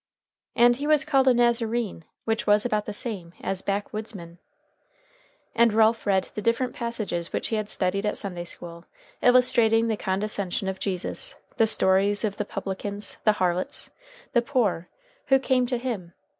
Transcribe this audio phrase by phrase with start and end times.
[0.55, 4.39] "And he was called a Nazarene, which was about the same as 'backwoodsman.'"
[5.53, 8.85] And Ralph read the different passages which he had studied at Sunday school,
[9.21, 13.91] illustrating the condescension of Jesus, the stories of the publicans, the harlots,
[14.33, 14.89] the poor,
[15.27, 16.13] who came to him.